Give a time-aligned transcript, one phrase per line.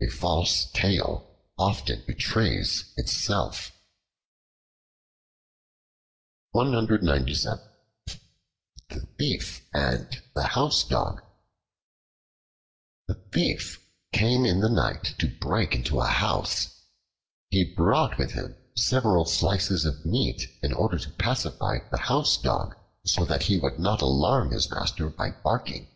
[0.00, 3.70] A false tale often betrays itself.
[6.54, 7.60] The
[9.18, 11.20] Thief and the Housedog
[13.10, 13.84] A THIEF
[14.14, 16.80] came in the night to break into a house.
[17.50, 22.74] He brought with him several slices of meat in order to pacify the Housedog,
[23.04, 25.88] so that he would not alarm his master by barking.